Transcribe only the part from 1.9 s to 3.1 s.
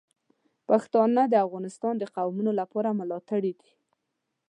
د قومونو لپاره